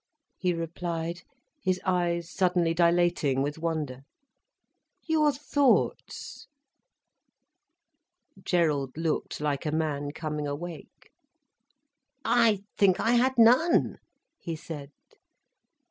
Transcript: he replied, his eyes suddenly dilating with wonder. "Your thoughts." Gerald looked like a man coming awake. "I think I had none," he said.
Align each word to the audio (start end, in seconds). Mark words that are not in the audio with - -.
he 0.35 0.51
replied, 0.51 1.21
his 1.61 1.79
eyes 1.85 2.27
suddenly 2.27 2.73
dilating 2.73 3.43
with 3.43 3.59
wonder. 3.59 4.01
"Your 5.05 5.31
thoughts." 5.31 6.47
Gerald 8.43 8.97
looked 8.97 9.39
like 9.39 9.63
a 9.63 9.71
man 9.71 10.09
coming 10.09 10.47
awake. 10.47 11.11
"I 12.25 12.61
think 12.79 12.99
I 12.99 13.11
had 13.11 13.37
none," 13.37 13.97
he 14.39 14.55
said. 14.55 14.89